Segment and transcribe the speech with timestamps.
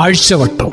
[0.00, 0.70] ആഴ്ചവട്ടം.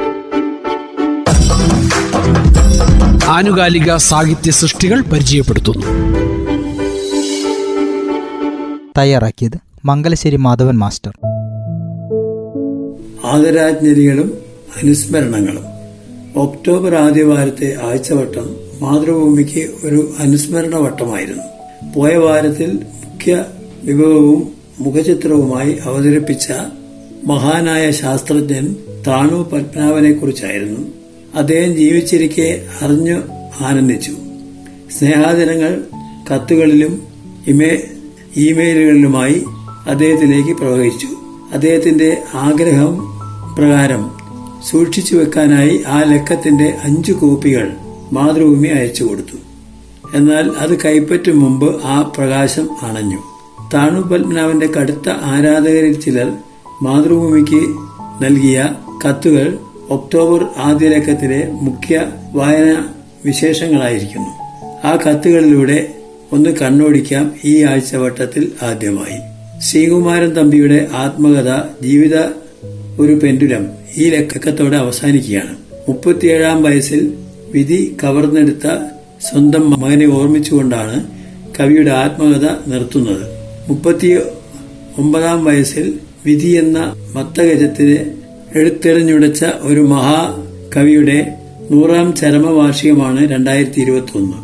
[3.27, 5.85] ആനുകാലിക സാഹിത്യ സൃഷ്ടികൾ പരിചയപ്പെടുത്തുന്നു.
[8.98, 11.11] തയ്യാറാക്കിയത് മംഗലശ്ശേരി മാധവൻ മാസ്റ്റർ.
[13.25, 14.38] ആദരാജ്ഞലികളും
[14.84, 15.66] അനുസ്മരണങ്ങളും.
[16.41, 21.44] ഒക്ടോബർ ആദ്യവാരത്തെ ആഴ്ചവട്ടം മാതൃഭൂമിക്ക് ഒരു അനുസ്മരണ വട്ടമായിരുന്നു
[21.95, 23.45] പോയ വാരത്തിൽ മുഖ്യ
[23.84, 26.48] വിഭവവും മുഖചിത്രവുമായി അവതരിപ്പിച്ച
[27.25, 28.75] മഹാനായ ശാസ്ത്രജ്ഞൻ
[29.07, 30.79] താണു പത്മനാഭനെ കുറിച്ചായിരുന്നു
[31.35, 33.21] അദ്ദേഹം ജീവിച്ചിരിക്കെ അറിഞ്ഞു
[33.61, 34.11] ആനന്ദിച്ചു.
[34.99, 35.84] സ്നേഹാദരങ്ങൾ
[36.34, 37.03] കത്തുകളിലും
[37.48, 37.81] ഇമേ
[38.35, 39.45] ഇമെയിലുകളിലുമായി
[39.89, 41.07] അദ്ദേഹത്തിലേക്ക് പ്രവഹിച്ചു.
[41.53, 43.20] അദ്ദേഹത്തിന്റെ ആഗ്രഹം
[43.57, 44.12] പ്രകാരം
[44.70, 47.71] സൂക്ഷിച്ചു വെക്കാനായി ആ ലക്കത്തിന്റെ അഞ്ചു കോപ്പികൾ
[48.13, 49.37] മാതൃഭൂമി അയച്ചു കൊടുത്തു.
[50.17, 53.17] എന്നാൽ അത് കൈപ്പറ്റും മുമ്പ് ആ പ്രകാശം അണഞ്ഞു.
[53.73, 56.31] താണു പത്മനാഭന്റെ കടുത്ത ആരാധകരിൽ ചിലർ
[56.81, 57.62] മാതൃഭൂമിക്ക്
[58.23, 58.70] നൽകിയ
[59.05, 59.57] കത്തുകൾ
[59.90, 62.85] ഒക്ടോബർ ആദ്യ ലക്കത്തിലെ മുഖ്യ വായന
[63.26, 64.30] വിശേഷങ്ങളായിരിക്കുന്നു.
[64.88, 65.88] ആ കത്തുകളിലൂടെ
[66.34, 69.20] ഒന്ന് കണ്ണോടിക്കാം ഈ ആഴ്ചവട്ടത്തിൽ ആദ്യമായി.
[69.62, 72.17] ശ്രീകുമാരൻ തമ്പിയുടെ ആത്മകഥ ജീവിത
[73.00, 73.67] ഒരു പെൻഡുലം
[73.98, 75.58] ഈ ലക്കത്തോടെ അവസാനിക്കുകയാണ്.
[75.88, 77.14] മുപ്പത്തിയേഴാം വയസ്സിൽ
[77.52, 78.67] വിധി കവർന്നെടുത്ത
[79.30, 81.08] സ്വന്തം മകനെ ഓർമ്മിച്ചുകൊണ്ടാണ്
[81.59, 83.26] കവിയുടെ ആത്മകഥ നിർത്തുന്നത്.
[83.70, 84.17] മുപ്പത്തി
[84.98, 91.38] ഒമ്പതാം വയസ്സിൽ വിധി എന്ന മത്തഗജത്തിന് എടുത്തെറിഞ്ഞുടച്ച ഒരു മഹാകവിയുടെ
[91.72, 94.38] നൂറാം ചരമവാർഷികമാണ് രണ്ടായിരത്തി ഇരുപത്തി ഒന്ന്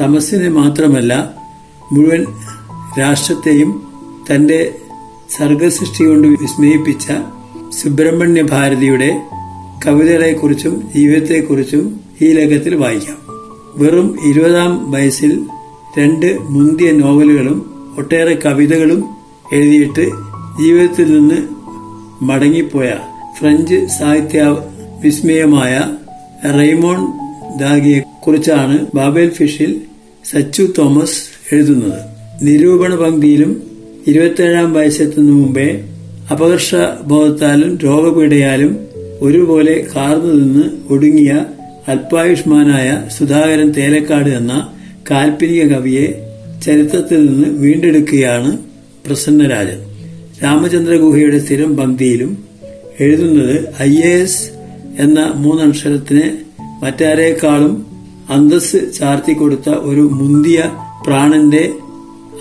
[0.00, 1.34] തമസിനെ മാത്രമല്ല
[1.92, 2.24] മുഴുവൻ
[3.00, 3.82] രാഷ്ട്രത്തെയും
[4.32, 4.72] തന്റെ
[5.38, 7.06] സർഗസൃഷ്ടി കൊണ്ട് വിസ്മയിപ്പിച്ച
[7.70, 9.20] സുബ്രഹ്മണ്യ ഭാരതിയുടെ
[9.86, 13.16] കവിതകളെക്കുറിച്ചും ജീവിതത്തെക്കുറിച്ചും ഈ ലേഖത്തിൽ വായിക്കാം.
[13.76, 15.44] വെറും ഇരുപതാം വയസ്സിൽ
[15.98, 19.04] രണ്ട് മുന്തിയ നോവലുകളും ഒട്ടേറെ കവിതകളും
[19.52, 20.10] എഴുതിയിട്ട്
[20.60, 21.38] ജീവിതത്തിൽ നിന്ന്
[22.24, 22.90] മടങ്ങിപ്പോയ
[23.40, 24.56] ഫ്രഞ്ച് സാഹിത്യ
[25.04, 25.80] വിസ്മയമായ
[26.58, 27.00] റെയ്മോൺ
[27.58, 29.80] ദാഗിയെ കുറിച്ചാണ് ബാബേൽ ഫിഷിൽ
[30.30, 31.20] സച്ചു തോമസ്
[31.52, 32.00] എഴുതുന്നത്.
[32.42, 33.62] നിരൂപണ പങ്ക്തിയിലും
[34.06, 35.84] ഇരുപത്തേഴാം വയസ്സെത്തുന്ന മുമ്പേ
[36.32, 38.78] അപകർഷബോധത്താലും രോഗപീഠയാലും
[39.20, 41.44] ഒരുപോലെ കാർന്നു നിന്ന് ഒടുങ്ങിയ
[41.88, 44.68] അല്പായുഷ്മാനായ സുധാകരൻ തേലക്കാട് എന്ന
[45.10, 46.06] കാൽപ്പനിക കവിയെ
[46.66, 48.58] ചരിത്രത്തിൽ നിന്ന് വീണ്ടെടുക്കുകയാണ്
[49.06, 49.80] പ്രസന്നരാജൻ.
[50.42, 52.49] രാമചന്ദ്രഗുഹയുടെ സ്ഥിരം പങ്ക്തിയിലും
[53.00, 54.50] എഴുതുന്നത് ഐ എ എസ്
[54.98, 56.22] എന്ന മൂന്നക്ഷരത്തിന്
[56.84, 57.86] മറ്റാരേക്കാളും
[58.30, 60.64] അന്തസ് ചാർത്തി കൊടുത്ത ഒരു മുന്തിയ
[61.06, 61.74] പ്രാണന്റെ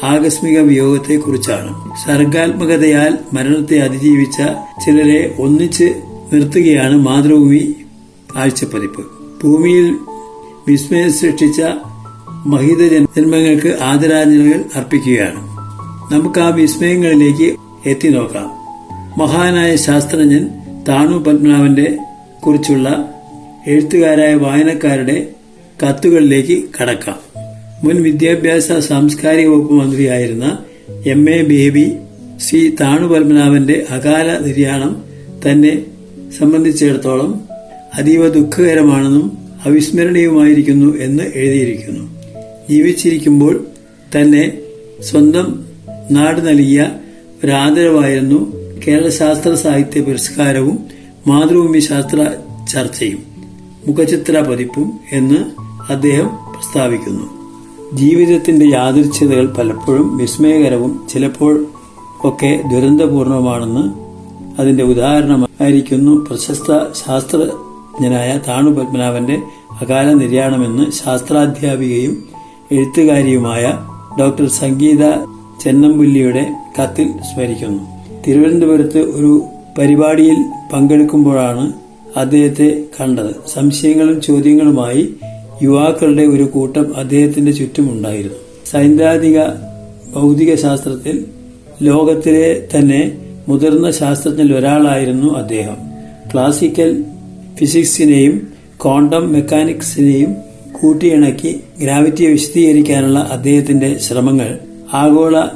[0.04, 1.96] ആകസ്മിക വിയോഗത്തെക്കുറിച്ചാണ്.
[2.08, 4.38] സർഗാത്മകതയാൽ മരണത്തെ അതിജീവിച്ച
[4.86, 6.02] ചിലരെ ഒന്നിച്ച്
[6.34, 7.76] നിർത്തുകയാണ് മാതൃഭൂമി
[8.36, 9.06] ആഴ്ചപ്പതിപ്പ്
[9.44, 9.96] ഭൂമിയിൽ
[10.68, 11.62] വിസ്മയം സൃഷ്ടിച്ച
[12.46, 15.50] മഹിത ജന്മങ്ങൾക്ക് ആദരാഞ്ജലികൾ അർപ്പിക്കുകയാണ്.
[16.14, 17.56] നമുക്ക് ആ വിസ്മയങ്ങളിലേക്ക്
[17.86, 18.59] എത്തി നോക്കാം.
[19.18, 20.50] മഹാനായ ശാസ്ത്രജ്ഞൻ
[20.88, 21.98] താണു പത്മനാഭന്റെ
[22.46, 23.14] കുറിച്ചുള്ള
[23.68, 25.28] എഴുത്തുകാരായ വായനക്കാരുടെ
[25.84, 27.20] കത്തുകളിലേക്ക് കടക്കാം.
[27.84, 30.58] മുൻ വിദ്യാഭ്യാസ സാംസ്കാരിക വകുപ്പ് മന്ത്രിയായിരുന്ന
[31.06, 31.98] എം എ ബേബി
[32.38, 35.04] ശ്രീ താണു പത്മനാഭന്റെ അകാല നിര്യാണം
[35.48, 35.86] തന്നെ
[36.40, 37.42] സംബന്ധിച്ചിടത്തോളം
[37.94, 42.20] അതീവ ദുഃഖകരമാണെന്നും അവിസ്മരണീയമായിരിക്കുന്നു എന്ന് എഴുതിയിരിക്കുന്നു.
[42.70, 43.68] ജീവിച്ചിരിക്കുമ്പോൾ
[44.16, 44.58] തന്നെ
[45.02, 45.66] സ്വന്തം
[46.12, 46.92] നാട് നൽകിയ
[47.44, 50.80] ഒരാദരവായിരുന്നു കേരള ശാസ്ത്ര സാഹിത്യ പുരസ്കാരവും
[51.28, 52.32] മാതൃഭൂമി ശാസ്ത്ര
[52.72, 53.24] ചർച്ചയും
[53.88, 55.40] മുഖചിത്ര പതിപ്പും എന്ന്
[55.92, 57.26] അദ്ദേഹം പ്രസ്താവിക്കുന്നു.
[57.94, 61.66] ജീവിതത്തിന്റെ യാദൃച്ഛതകൾ പലപ്പോഴും വിസ്മയകരവും ചിലപ്പോൾ
[62.24, 63.84] ഒക്കെ ദുരന്തപൂർണമാണെന്ന്
[64.62, 69.38] അതിന്റെ ഉദാഹരണമായിരിക്കുന്നു പ്രശസ്ത ശാസ്ത്രജ്ഞനായ താണു പത്മനാഭന്റെ
[69.82, 72.26] അകാല നിര്യാണമെന്ന് ശാസ്ത്രാധ്യാപികയും
[72.72, 73.64] എഴുത്തുകാരിയുമായ
[74.20, 75.04] ഡോക്ടർ സംഗീത
[75.64, 76.44] ചെന്നമ്പുല്ലിയുടെ
[76.82, 77.99] കത്തിൽ സ്മരിക്കുന്നു.
[78.26, 79.46] തിരുവനന്തപുരത്ത് ഒരു
[79.78, 80.38] പരിപാടിയിൽ
[80.74, 81.74] പങ്കെടുക്കുമ്പോഴാണ്
[82.18, 83.36] അദ്ദേഹത്തെ കണ്ടത്.
[83.54, 85.16] സംശയങ്ങളും ചോദ്യങ്ങളുമായി
[85.64, 88.38] യുവാക്കളുടെ ഒരു കൂട്ടം അദ്ദേഹത്തിന്റെ ചുറ്റുമുണ്ടായിരുന്നു.
[88.66, 89.40] സൈദ്ധാന്തിക
[90.16, 91.26] ഭൗതിക ശാസ്ത്രത്തിൽ
[91.82, 93.02] ലോകത്തിലെ തന്നെ
[93.48, 95.78] മുതിർന്ന ശാസ്ത്രജ്ഞരിൽ ഒരാളായിരുന്നു അദ്ദേഹം.
[96.34, 97.04] ക്ലാസിക്കൽ
[97.60, 98.48] ഫിസിക്സിനെയും
[98.84, 100.36] ക്വാണ്ടം മെക്കാനിക്സിനെയും
[100.82, 104.60] കൂട്ടിയിണക്കി ഗ്രാവിറ്റിയെ വിശദീകരിക്കാനുള്ള അദ്ദേഹത്തിന്റെ ശ്രമങ്ങൾ
[104.94, 105.48] ആഗോള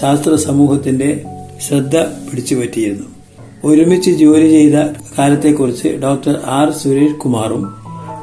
[0.00, 1.24] ശാസ്ത്ര സമൂഹത്തിന്റെ
[1.60, 3.06] ശ്രദ്ധ പിടിച്ചുപറ്റിയിരുന്നു.
[3.64, 4.74] ഒരുമിച്ച് ജോലി ചെയ്ത
[5.18, 6.70] കാലത്തെക്കുറിച്ച് ഡോക്ടർ ആർ.
[6.70, 7.74] സുരേഷ് കുമാറും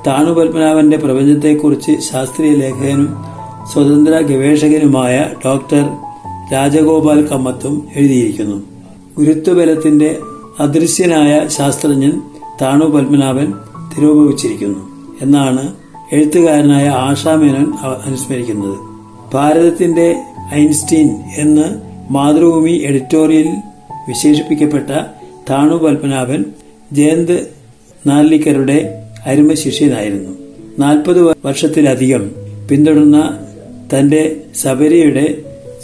[0.08, 3.26] താണു പത്മനാഭന്റെ പ്രപഞ്ചത്തെക്കുറിച്ച് ശാസ്ത്രീയ ലേഖകനും
[3.74, 5.90] സ്വതന്ത്ര ഗവേഷകനുമായ ഡോക്ടർ
[6.54, 8.64] രാജഗോപാൽ കമ്മത്തും എഴുതിയിരിക്കുന്നു.
[9.18, 10.18] ഗുരുത്വബലത്തിന്റെ
[10.60, 12.22] അദൃശ്യനായ ശാസ്ത്രജ്ഞൻ
[12.62, 13.54] താണു പത്മനാഭൻ
[15.22, 15.74] എന്നാണ്
[16.12, 17.74] എഴുത്തുകാരനായ ആശാമേനോൻ
[18.06, 18.78] അനുസ്മരിക്കുന്നത്.
[19.34, 20.22] ഭാരതത്തിന്റെ
[20.54, 23.50] ഐൻസ്റ്റീൻ എന്ന് മാതൃഭൂമി എഡിറ്റോറിയൽ
[24.08, 24.90] വിശേഷിപ്പിക്കപ്പെട്ട
[25.50, 26.42] താണു പത്മനാഭൻ
[26.94, 27.38] ജയന്ത്
[28.08, 28.78] നാലിക്കരുടെ
[29.26, 30.34] അരുമ ശിഷ്യനായിരുന്നു
[30.80, 32.24] നാൽപ്പത് വർഷത്തിലധികം
[32.70, 33.20] പിന്തുടർന്ന
[33.94, 34.22] തന്റെ
[34.62, 35.26] സബരിയുടെ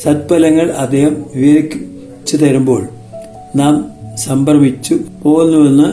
[0.04, 2.82] സത്ഫലങ്ങൾ അദ്ദേഹം വിവരിച്ചു തരുമ്പോൾ
[3.56, 3.76] നാം
[4.18, 5.88] സംഭ്രമിച്ചു പോകുന്നുവെന്ന്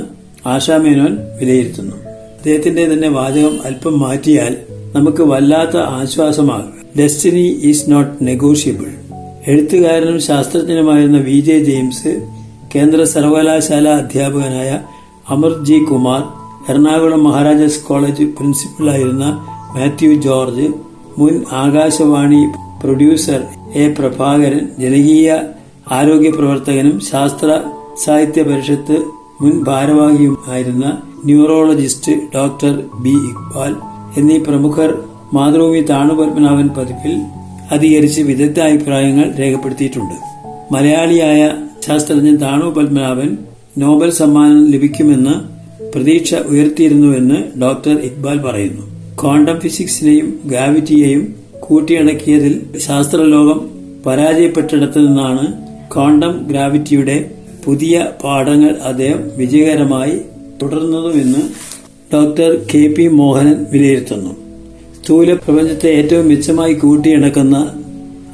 [0.49, 1.97] ആശാമേനോൻ വിലയിരുത്തുന്നു.
[2.37, 4.53] അദ്ദേഹത്തിന്റെ തന്നെ വാചകം അല്പം മാറ്റിയാൽ
[4.95, 6.73] നമുക്ക് വല്ലാത്ത ആശ്വാസമാകും.
[6.99, 8.89] ഡെസ്റ്റിനി ഈസ് നോട്ട് നെഗോഷ്യബിൾ
[9.47, 12.13] എഴുത്തുകാരനും ശാസ്ത്രജ്ഞനുമായിരുന്ന വി ജെ ജെയിംസ്
[12.73, 14.71] കേന്ദ്ര സർവകലാശാല അധ്യാപകനായ
[15.31, 16.23] അമർ ജി കുമാർ
[16.71, 19.27] എറണാകുളം മഹാരാജാസ് കോളേജ് പ്രിൻസിപ്പലായിരുന്ന
[19.75, 20.67] മാത്യു ജോർജ്
[21.19, 22.43] മുൻ ആകാശവാണി
[22.83, 23.41] പ്രൊഡ്യൂസർ
[23.75, 25.29] എ പ്രഭാകരൻ ജനകീയ
[25.93, 27.49] ആരോഗ്യ പ്രവർത്തകനും ശാസ്ത്ര
[27.97, 28.97] സാഹിത്യ പരിഷത്ത്
[29.41, 30.87] മുൻ ഭാരവാഹിയുമായിരുന്ന
[31.25, 33.73] ന്യൂറോളജിസ്റ്റ് ഡോക്ടർ ബി ഇക്ബാൽ
[34.17, 34.91] എന്നീ പ്രമുഖർ
[35.33, 37.15] മാതൃഭൂമി താണുപത്മനാഭൻ പതിപ്പിൽ
[37.71, 40.15] അധികരിച്ച് വിദഗ്ധ അഭിപ്രായങ്ങൾ രേഖപ്പെടുത്തിയിട്ടുണ്ട്.
[40.75, 41.53] മലയാളിയായ
[41.87, 43.39] ശാസ്ത്രജ്ഞൻ താണു പത്മനാഭൻ
[43.79, 45.57] നോബൽ സമ്മാനം ലഭിക്കുമെന്ന്
[45.95, 48.97] പ്രതീക്ഷ ഉയർത്തിയിരുന്നുവെന്ന് ഡോക്ടർ ഇക്ബാൽ പറയുന്നു.
[49.23, 53.71] ക്വാണ്ടം ഫിസിക്സിനെയും ഗ്രാവിറ്റിയെയും കൂട്ടിയിണക്കിയതിൽ ശാസ്ത്രലോകം
[54.07, 55.53] പരാജയപ്പെട്ടിടത്തു നിന്നാണ്
[55.95, 57.31] ക്വാണ്ടം ഗ്രാവിറ്റിയുടെ
[57.65, 60.21] പുതിയ പാഠങ്ങൾ അദ്ദേഹം വിജയകരമായി
[60.63, 61.39] തുടർന്നതുമെന്ന്
[62.15, 64.46] ഡോക്ടർ കെ പി മോഹനൻ വിലയിരുത്തുന്നു.
[65.07, 67.57] സ്ഥൂല പ്രപഞ്ചത്തെ ഏറ്റവും മെച്ചമായി കൂട്ടിയിണക്കുന്ന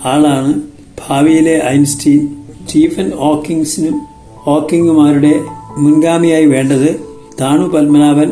[0.04, 0.62] ആളാണ്
[1.08, 2.28] ഭാവിയിലെ ഐൻസ്റ്റീൻ.
[2.66, 4.00] സ്റ്റീഫൻ ഹോക്കിങ്സിനും
[4.34, 5.40] ഹോക്കിങ്ങുമാരുടെ
[5.78, 7.00] മുൻഗാമിയായി വേണ്ടത്
[7.40, 8.30] താണു പത്മനാഭൻ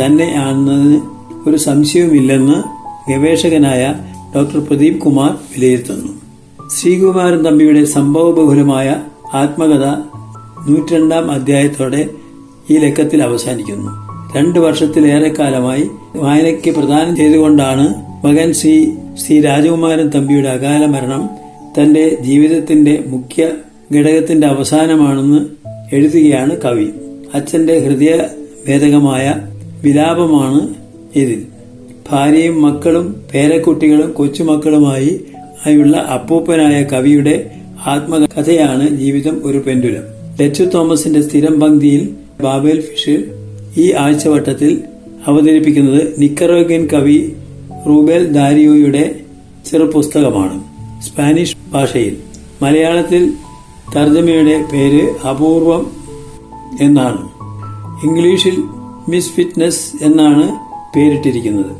[0.00, 1.00] തന്നെ ആണെന്നതിന്
[1.48, 2.56] ഒരു സംശയവുമില്ലെന്ന്
[3.10, 3.94] ഗവേഷകനായ
[4.36, 6.12] ഡോക്ടർ പ്രദീപ് കുമാർ വിലയിരുത്തുന്നു.
[6.68, 8.96] ശ്രീകുമാരൻ തമ്പിയുടെ സംഭവബഹുലമായ
[9.34, 9.84] ആത്മകഥ
[10.68, 12.08] നൂറ്റിരണ്ടാം അധ്യായത്തോടെ
[12.70, 14.11] ഈ ലക്കത്തിൽ അവസാനിക്കുന്നു.
[14.36, 15.84] രണ്ടു വർഷത്തിലേറെക്കാലമായി
[16.16, 17.94] വായനയ്ക്ക് പ്രദാനം ചെയ്തുകൊണ്ടാണ്
[18.26, 18.92] മകൻ സി
[19.26, 21.30] സി രാജകുമാരൻ തമ്പിയുടെ അകാല മരണം
[21.78, 23.50] തന്റെ ജീവിതത്തിന്റെ മുഖ്യ
[23.94, 25.40] ഘടകത്തിന്റെ അവസാനമാണെന്ന്
[25.94, 26.86] എഴുതുകയാണ് കവി.
[27.34, 28.18] അച്ഛന്റെ ഹൃദയ
[28.68, 29.34] ഭേദകമായ
[29.82, 30.74] വിലാപമാണ്
[31.16, 31.42] ഇതിൽ.
[32.10, 35.20] ഭാര്യയും മക്കളും പേരക്കുട്ടികളും കൊച്ചുമക്കളുമായി
[35.66, 37.50] ആയുള്ള അപ്പൂപ്പനായ കവിയുടെ
[37.86, 40.02] ആത്മകഥയാണ് ജീവിതം ഒരു പെൻഡുലം.
[40.42, 42.08] ഡച്ചു തോമസിന്റെ സ്ഥിരം പങ്ക്തിയിൽ
[42.40, 43.41] ബാബേൽ ഫിഷ്
[43.76, 44.82] ഈ ആഴ്ചവട്ടത്തിൽ
[45.26, 47.32] അവതരിപ്പിക്കുന്നത് നിക്കറോഗ്യൻ കവി
[47.88, 49.20] റൂബേൽ ദാരിയോയുടെ
[49.70, 50.64] ചെറുപുസ്തകമാണ്.
[51.02, 52.16] സ്പാനിഷ് ഭാഷയിൽ.
[52.62, 53.32] മലയാളത്തിൽ
[53.96, 55.90] തർജമയുടെ പേര് അപൂർവം
[56.80, 57.28] എന്നാണ്.
[58.06, 58.62] ഇംഗ്ലീഷിൽ
[59.08, 60.52] മിസ് ഫിറ്റ്നസ് എന്നാണ്
[60.96, 61.70] പേരിട്ടിരിക്കുന്നത്.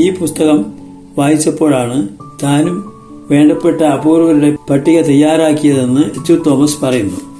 [0.00, 0.66] ഈ പുസ്തകം
[1.18, 2.08] വായിച്ചപ്പോഴാണ്
[2.42, 2.92] താനും
[3.30, 7.35] വേണ്ടപ്പെട്ട അപൂർവരുടെ പട്ടിക തയ്യാറാക്കിയതെന്ന് ചു തോമസ് പറയുന്നു.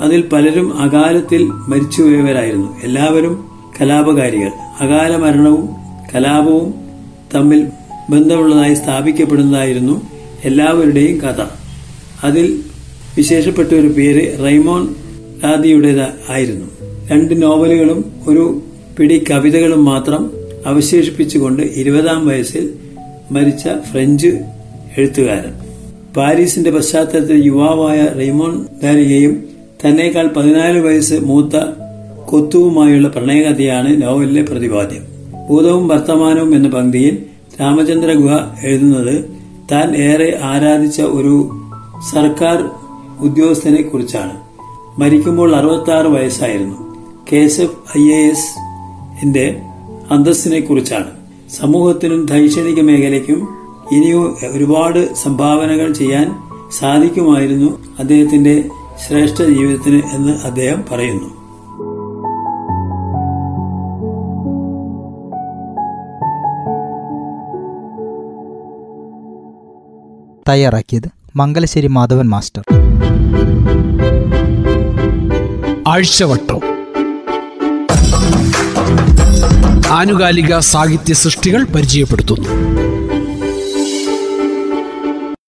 [0.00, 2.80] അതിൽ പലരും അകാലത്തിൽ മരിച്ചുപോയവരായിരുന്നു.
[2.82, 3.48] എല്ലാവരും
[3.80, 4.50] കലാപകാരികൾ.
[4.80, 5.68] അകാല മരണവും
[6.14, 6.74] കലാപവും
[7.34, 7.66] തമ്മിൽ
[8.10, 10.02] ബന്ധമുള്ളതായി സ്ഥാപിക്കപ്പെടുന്നതായിരുന്നു
[10.44, 11.44] എല്ലാവരുടെയും കഥ.
[12.24, 12.60] അതിൽ
[13.16, 14.94] വിശേഷപ്പെട്ട ഒരു പേര് റൈമോൺ
[15.44, 16.66] ലാദിയുടേത് ആയിരുന്നു.
[17.10, 18.62] രണ്ട് നോവലുകളും ഒരു
[18.98, 20.30] പിടി കവിതകളും മാത്രം
[20.66, 22.72] അവശേഷിപ്പിച്ചുകൊണ്ട് ഇരുപതാം വയസ്സിൽ
[23.30, 24.38] മരിച്ച ഫ്രഞ്ച്
[24.98, 25.54] എഴുത്തുകാരൻ.
[26.16, 31.56] പാരീസിന്റെ പശ്ചാത്തലത്തിൽ യുവാവായ റെയ്മോൺ ദാരികയും തന്നേക്കാൾ പതിനാല് വയസ്സ് മൂത്ത
[32.26, 35.02] കൊത്തുവുമായുള്ള പ്രണയകഥയാണ് നോവലിലെ പ്രതിപാദ്യം.
[35.48, 37.22] ഭൂതവും വർത്തമാനവും എന്ന പങ്ക്തിയിൽ
[37.60, 39.24] രാമചന്ദ്ര ഗുഹ എഴുതുന്നത്
[39.72, 41.50] താൻ ഏറെ ആരാധിച്ച ഒരു
[42.12, 42.70] സർക്കാർ
[43.20, 44.32] ഉദ്യോഗസ്ഥനെ കുറിച്ചാണ്.
[45.00, 46.96] മരിക്കുമ്പോൾ അറുപത്തി ആറ് വയസ്സായിരുന്നു.
[47.32, 48.58] കേശവ് ഐ എ എസ്
[49.26, 49.62] ന്റെ
[50.10, 51.06] അന്തസ്സിനെ കുറിച്ചാണ്.
[51.50, 53.48] സമൂഹത്തിനും ശൈക്ഷണിക മേഖലയ്ക്കും
[53.92, 56.34] ഇനിയും ഒരുപാട് സംഭാവനകൾ ചെയ്യാൻ
[56.78, 58.64] സാധിക്കുമായിരുന്നു അദ്ദേഹത്തിന്റെ
[59.06, 61.38] ശ്രേഷ്ഠ ജീവിതത്തിന് എന്ന് അദ്ദേഹം പറയുന്നു.
[70.48, 72.62] തയ്യാറാക്കിയത് മംഗലശ്ശേരി മാധവൻ മാസ്റ്റർ.
[75.88, 76.60] ആഴ്ചവട്ടം.
[79.90, 82.87] ആനുകാലിക സാഹിത്യ സൃഷ്ടികൾ പരിചയപ്പെടുത്തുന്നു.